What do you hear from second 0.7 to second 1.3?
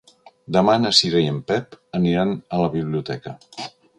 na Cira i